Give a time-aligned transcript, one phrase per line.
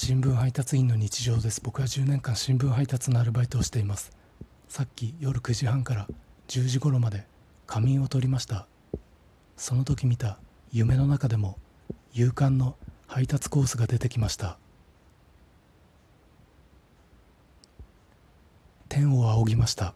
[0.00, 1.60] 新聞配達員の日常です。
[1.60, 4.12] 僕は10年間新聞配達のアルバイトをしています。
[4.68, 6.06] さっき夜9時半から
[6.46, 7.26] 10時頃まで
[7.66, 8.68] 仮眠を取りました。
[9.56, 10.38] その時見た
[10.70, 11.58] 夢の中でも
[12.12, 12.76] 勇敢の
[13.08, 14.56] 配達コースが出てきました。
[18.88, 19.94] 天を仰ぎました。